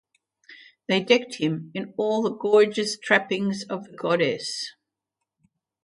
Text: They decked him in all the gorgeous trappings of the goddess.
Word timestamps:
They 0.87 1.03
decked 1.03 1.35
him 1.35 1.69
in 1.75 1.93
all 1.95 2.23
the 2.23 2.31
gorgeous 2.31 2.97
trappings 2.97 3.63
of 3.65 3.83
the 3.83 3.95
goddess. 3.95 4.71